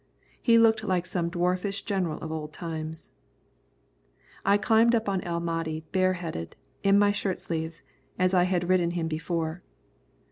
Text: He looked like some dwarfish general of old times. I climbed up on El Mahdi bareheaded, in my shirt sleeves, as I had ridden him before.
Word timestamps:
He 0.41 0.57
looked 0.57 0.83
like 0.83 1.05
some 1.05 1.29
dwarfish 1.29 1.83
general 1.85 2.17
of 2.21 2.31
old 2.31 2.51
times. 2.51 3.11
I 4.43 4.57
climbed 4.57 4.95
up 4.95 5.07
on 5.07 5.21
El 5.21 5.39
Mahdi 5.41 5.81
bareheaded, 5.91 6.55
in 6.81 6.97
my 6.97 7.11
shirt 7.11 7.37
sleeves, 7.37 7.83
as 8.17 8.33
I 8.33 8.45
had 8.45 8.67
ridden 8.67 8.91
him 8.97 9.07
before. 9.07 9.61